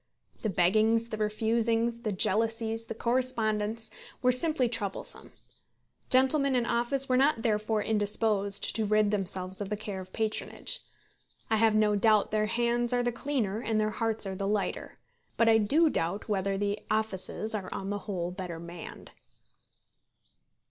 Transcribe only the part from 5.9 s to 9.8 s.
Gentlemen in office were not therefore indisposed to rid themselves of the